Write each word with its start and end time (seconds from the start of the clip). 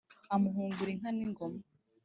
Amuhungura 0.35 0.89
inka 0.91 1.09
n’ingoma, 1.15 1.59